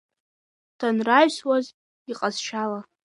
[0.77, 1.65] Данраҩсуаз,
[2.11, 2.81] иҟазшьала…